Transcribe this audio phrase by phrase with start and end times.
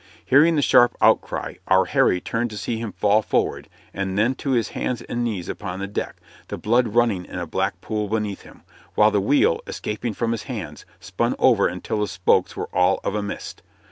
[0.25, 4.49] Hearing the sharp outcry, our Harry turned to see him fall forward, and then to
[4.53, 6.15] his hands and knees upon the deck,
[6.47, 8.63] the blood running in a black pool beneath him,
[8.95, 13.13] while the wheel, escaping from his hands, spun over until the spokes were all of
[13.13, 13.61] a mist.